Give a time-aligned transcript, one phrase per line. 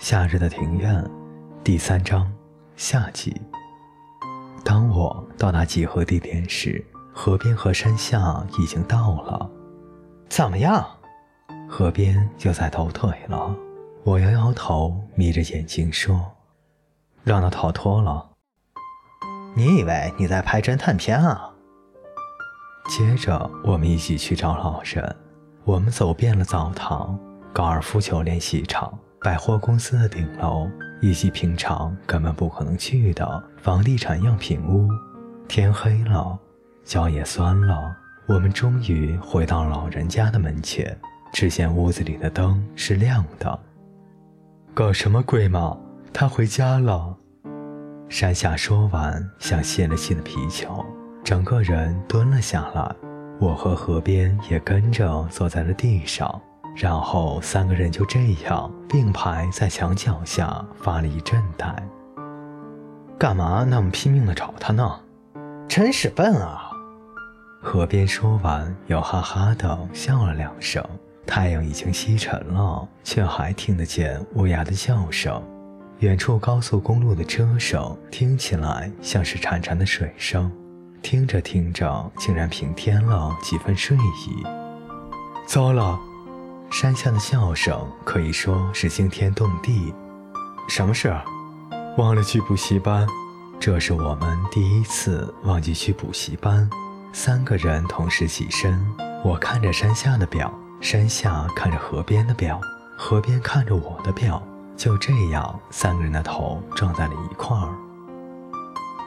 [0.00, 1.04] 夏日的庭院，
[1.62, 2.26] 第三章，
[2.74, 3.38] 夏季。
[4.64, 6.82] 当我到达集合地点时，
[7.12, 9.50] 河边和山下已经到了。
[10.26, 10.86] 怎么样？
[11.68, 13.54] 河边就在抖腿了。
[14.02, 16.18] 我摇摇头，眯着眼睛说
[17.22, 18.26] ：“让他逃脱了。”
[19.54, 21.52] 你以为你在拍侦探片啊？
[22.88, 25.14] 接着，我们一起去找老人。
[25.64, 27.20] 我们走遍了澡堂、
[27.52, 28.98] 高尔夫球练习场。
[29.22, 30.66] 百货公司的顶楼，
[31.02, 34.88] 以及平常根本不可能去的房地产样品屋。
[35.46, 36.38] 天黑了，
[36.84, 37.94] 脚也酸了。
[38.26, 40.96] 我们终于回到老人家的门前，
[41.34, 43.60] 只见屋子里的灯是亮的。
[44.72, 45.76] 搞什么鬼嘛！
[46.14, 47.14] 他回家了。
[48.08, 50.82] 山下说完，像泄了气的皮球，
[51.22, 52.96] 整个人蹲了下来。
[53.38, 56.40] 我和河边也跟着坐在了地上。
[56.74, 61.74] 然后三个人就这样并排在墙角下发了一阵呆。
[63.18, 65.00] 干嘛那么拼命的找他呢？
[65.68, 66.70] 真是笨啊！
[67.62, 70.82] 河边说完，又哈哈的笑了两声。
[71.26, 75.40] 太阳已经西沉了，却还听得见乌鸦的叫声。
[75.98, 80.50] 远处高速公路的车声听起来像是潺潺的水声，
[81.02, 84.46] 听着听着，竟然平添了几分睡意。
[85.46, 86.00] 糟了！
[86.70, 89.92] 山下的笑声可以说是惊天动地。
[90.68, 91.12] 什么事？
[91.98, 93.06] 忘了去补习班。
[93.58, 96.70] 这是我们第一次忘记去补习班。
[97.12, 98.80] 三个人同时起身，
[99.24, 102.60] 我看着山下的表，山下看着河边的表，
[102.96, 104.40] 河边看着我的表。
[104.76, 107.68] 就这样，三个人的头撞在了一块儿。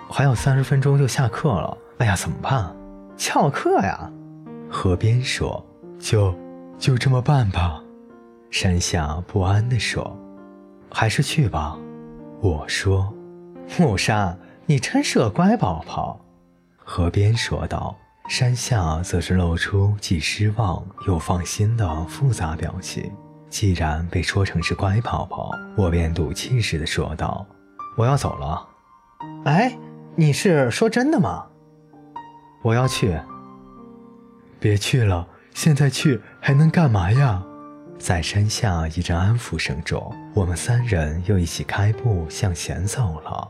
[0.10, 1.78] 还有三十分钟就下课了。
[2.00, 2.76] 哎呀，怎么办？
[3.18, 4.12] 翘课呀？
[4.70, 5.66] 河边说
[5.98, 6.36] ：“就。”
[6.78, 7.82] 就这么办吧，
[8.52, 10.18] 山下不安地说
[10.92, 11.78] ：“还是去吧。”
[12.42, 13.14] 我说
[13.80, 16.20] ：“木山，你真是个乖宝宝。”
[16.78, 17.96] 河边说道。
[18.30, 23.12] 山下则是露出既失望又放心的复杂表情。
[23.50, 27.46] 既然被说成是乖宝宝，我便赌气似的说道
[27.98, 28.66] ：“我要走了。”
[29.44, 29.78] 哎，
[30.16, 31.46] 你是说真的吗？
[32.62, 33.20] 我要去。
[34.58, 35.28] 别去了。
[35.54, 37.44] 现在去还能干嘛呀？
[38.00, 43.48] 在山下一阵安抚声中，我们三人又一起开步向前走了。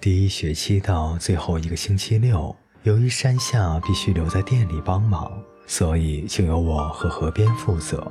[0.00, 5.30] 第一学期到最后一个星期六，由于山下必须留在店里帮忙，
[5.66, 8.04] 所以就由我和河边负责。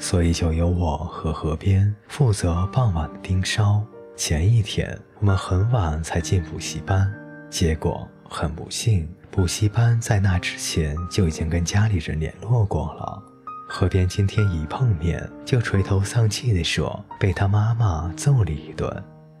[0.00, 3.82] 所以就由我和河边负责傍晚的盯梢。
[4.16, 7.12] 前一天我们很晚才进补习班，
[7.50, 9.08] 结果很不幸。
[9.30, 13.22] 补习班在那之前就已经跟家里人联络过了。
[13.68, 18.90] 河边今天一碰面就垂头丧气地说被他妈妈揍了一顿。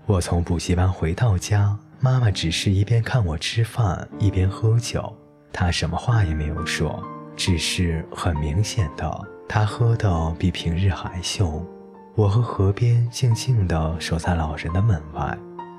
[0.04, 5.12] 我从补习班回到家，妈妈只是一边看我吃饭一边喝酒，
[5.52, 7.02] 她什么话也没有说，
[7.36, 11.66] 只是很明显的，她喝的比平日还凶。
[12.14, 15.36] 我和河边静静地守在老人的门外，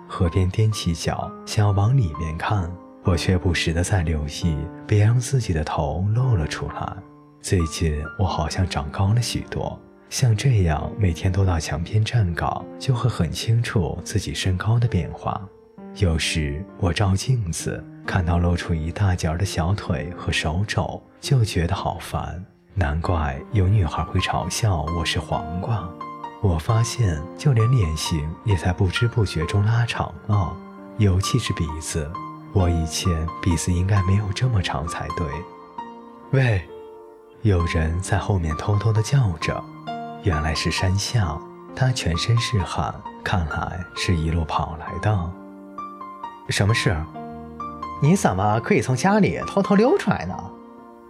[0.07, 2.71] 河边踮起脚想要往里面看。
[3.03, 4.55] 我却不时地在留意，
[4.85, 6.93] 别让自己的头露了出来。
[7.41, 9.79] 最近我好像长高了许多，
[10.09, 15.41] 像这样每天都到墙边站岗，就会很清楚自己身高的变化。
[15.95, 22.43] 有时我照镜子，看到露出一大截的小腿和手肘，就觉得好烦。
[22.75, 25.89] 难怪有女孩会嘲笑我是黄瓜。
[26.41, 30.55] 我发现，就连脸型也在不知不觉中拉长了，
[30.97, 32.09] 尤其是鼻子。
[32.53, 35.27] 我以前鼻子应该没有这么长才对。
[36.31, 36.61] 喂，
[37.41, 39.63] 有人在后面偷偷的叫着，
[40.23, 41.37] 原来是山下，
[41.75, 42.93] 他全身是汗，
[43.23, 45.31] 看来是一路跑来的。
[46.49, 46.95] 什么事？
[48.01, 50.35] 你怎么可以从家里偷偷溜出来呢？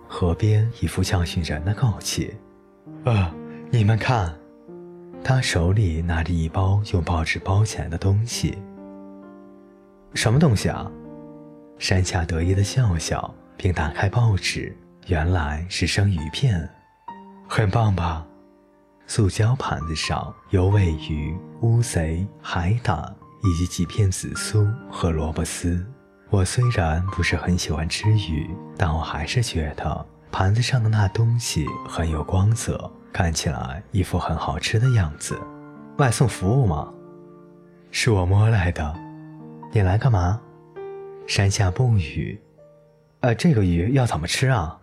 [0.07, 2.35] 河边一副教训人的口气。
[3.05, 3.31] 啊，
[3.71, 4.33] 你们看，
[5.23, 8.57] 他手里拿着一包用报纸包起来的东西。
[10.13, 10.91] 什么东西啊？
[11.79, 14.75] 山下得意的笑笑，并打开报纸，
[15.07, 16.69] 原来是生鱼片，
[17.47, 18.25] 很棒吧？
[19.07, 25.83] 塑胶盘子上有尾鱼、乌贼、海胆，以及几片紫苏和萝卜丝。
[26.29, 35.39] 我虽然不是很喜欢吃鱼，但我还是觉得盘子上的那东西很有光泽，看起来一副很好吃的样子。
[35.97, 36.93] 外送服务吗？
[37.89, 38.93] 是我摸来的。
[39.71, 40.39] 你来干嘛？
[41.29, 42.41] 山下不语，
[43.19, 44.79] 呃，这个鱼要怎么吃啊？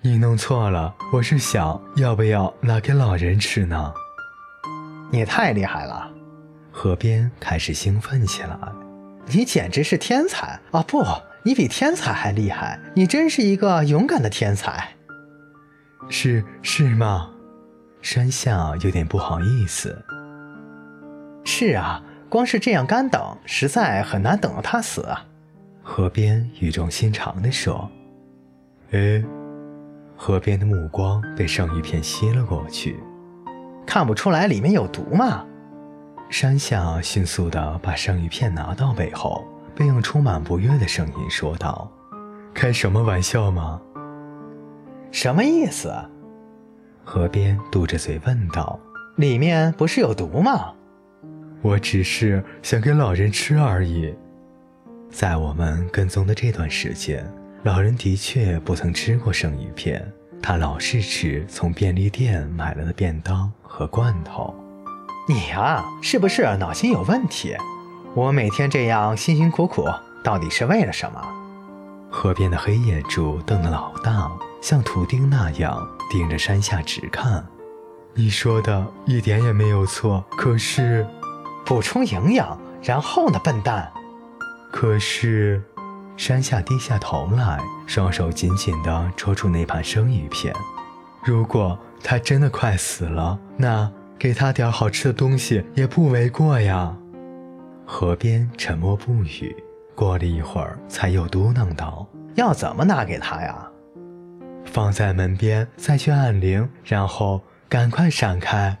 [0.00, 3.94] 你弄错了，我是想要不要拿给老人吃呢？
[5.12, 6.10] 你太厉害了，
[6.72, 8.58] 河边开始兴奋起来。
[9.26, 10.82] 你简直是天才啊！
[10.82, 11.04] 不，
[11.44, 12.80] 你比天才还厉害！
[12.96, 14.88] 你真是一个勇敢的天才。
[16.08, 17.30] 是是吗？
[18.00, 20.04] 山下有点不好意思。
[21.44, 25.24] 是啊，光是这样干等，实在很难等到他死啊。
[25.82, 27.90] 河边语重心长地说
[28.92, 29.22] ：“哎。”
[30.16, 32.96] 河边的目光被生鱼片吸了过去，
[33.84, 35.44] 看不出来里面有毒吗？
[36.30, 39.44] 山下迅速地把生鱼片拿到背后，
[39.74, 41.90] 并用充满不悦的声音说道
[42.54, 43.80] ：“开什么玩笑吗？
[45.10, 45.92] 什么意思？”
[47.02, 48.78] 河边嘟着嘴问道
[49.16, 50.72] ：“里面不是有毒吗？”
[51.62, 54.14] 我只是想给老人吃而已。
[55.12, 57.30] 在我们跟踪的这段时间。
[57.64, 60.04] 老人的确不曾吃过生鱼片，
[60.42, 64.52] 他老是吃从便利店买来的便当和罐头。
[65.28, 67.54] 你呀，是不是脑筋有问题？
[68.14, 69.86] 我每天这样辛辛苦苦，
[70.24, 71.22] 到底是为了什么？
[72.10, 74.28] 河边的黑眼珠瞪得老大，
[74.60, 77.46] 像图钉那样盯着山下直看。
[78.14, 81.06] 你说的一点也没有错，可是，
[81.64, 83.90] 补充营养，然后呢，笨蛋？
[84.72, 85.62] 可是。
[86.14, 90.54] 山下低下头来，双手紧紧地捉住那盘生鱼片。
[91.24, 96.94] 如果他真的快死了，那给他点好吃的东西也不为过呀。
[97.86, 99.56] 河边沉默不语，
[99.96, 103.66] 过了一会儿，才又嘟囔道：“要怎么拿给他呀？
[104.66, 107.40] 放在门边，再去按铃，然后
[107.70, 108.76] 赶快闪开。”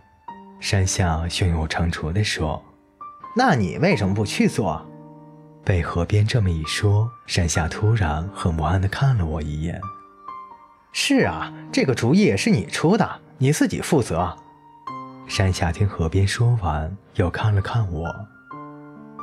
[0.60, 2.62] 山下胸有成竹地说
[3.34, 4.86] ：“那你为什么不去做？”
[5.64, 9.80] 被河边这么一说，山下突然很不安地看了我一眼。
[10.92, 14.36] 是啊，这个主意是你出的，你自己负责。
[15.28, 18.12] 山下听河边说完，又看了看我，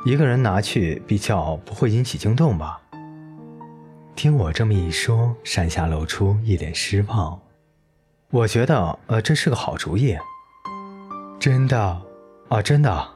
[0.04, 2.80] 一个人拿去比较不会引起惊动吧？
[4.16, 7.38] 听我这么一说，山下露出一脸失望。
[8.30, 10.16] 我觉得，呃，这是个好主意。
[11.38, 12.02] 真的？
[12.48, 13.08] 啊，真的。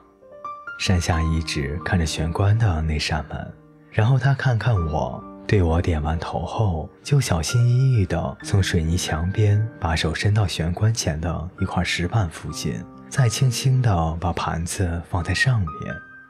[0.78, 3.52] 山下一直看着玄关的那扇门，
[3.90, 15.68] 然后他看看我，对我点完头后，就小心翼翼地从水泥墙边把手伸到玄关前的一块石板附近，再轻轻地把盘子放在上面。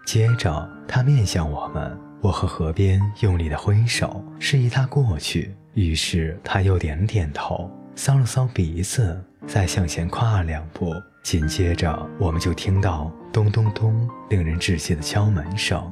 [0.06, 5.54] 接着，他面向我们，我和河边用力地挥手，示意他过去。
[5.72, 10.92] 于是他又点了点头，搔了搔鼻子，再向前跨两步。
[11.22, 15.90] 紧接着，我们就听到咚咚咚，令人窒息的敲门声。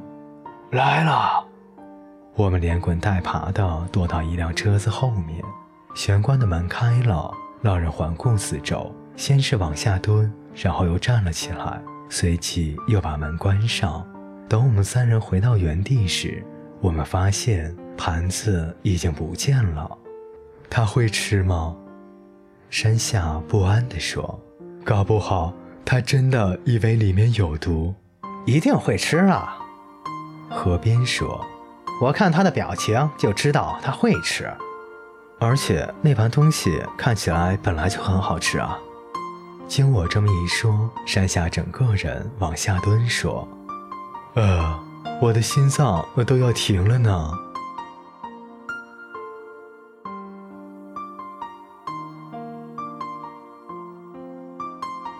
[0.71, 1.43] 来了，
[2.35, 5.41] 我们连滚带爬地躲到一辆车子后面。
[5.95, 14.05] 玄关的门开了，老人环顾四周，先是往下蹲，然后又站了起来，随即又把门关上。
[14.47, 16.45] 等我们三人回到原地时，
[16.79, 19.97] 我们发现盘子已经不见了。
[20.69, 21.75] 他会吃吗？
[22.73, 24.39] 山下不安地说。
[24.83, 25.53] 搞不好
[25.85, 27.93] 他真的以为里面有毒，
[28.47, 29.59] 一定会吃啊。
[30.49, 31.45] 河边说
[32.01, 34.51] ：“我看他的表情就知道他会吃，
[35.39, 38.75] 而且那盘东西看起来本来就很好吃啊。”
[39.69, 43.47] 经我这么一说，山下整个人往下蹲，说
[44.33, 44.79] ：“呃，
[45.21, 47.31] 我的心脏都要停了呢。”